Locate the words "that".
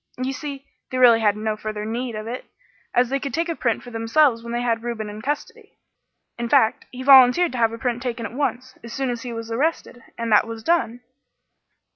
10.31-10.47